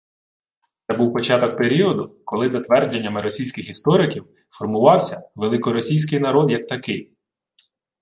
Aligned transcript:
Це 0.87 0.97
був 0.97 1.13
початок 1.13 1.57
періоду, 1.57 2.17
коли, 2.25 2.49
за 2.49 2.61
твердженнями 2.61 3.21
російських 3.21 3.69
істориків, 3.69 4.27
формувався 4.49 5.29
«великоросійський» 5.35 6.19
народ 6.19 6.51
як 6.51 6.67
такий 6.67 7.13